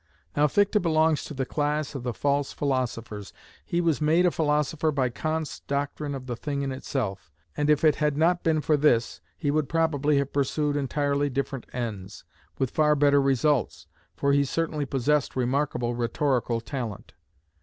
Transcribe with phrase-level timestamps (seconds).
[0.35, 3.33] Now Fichte belongs to the class of the false philosophers.
[3.63, 7.83] He was made a philosopher by Kant's doctrine of the thing in itself, and if
[7.83, 12.23] it had not been for this he would probably have pursued entirely different ends,
[12.57, 13.85] with far better results,
[14.15, 17.13] for he certainly possessed remarkable rhetorical talent.